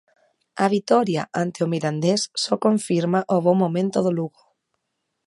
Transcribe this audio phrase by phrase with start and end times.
[0.63, 4.41] A vitoria ante o Mirandés só confirma o bo momento do Lugo.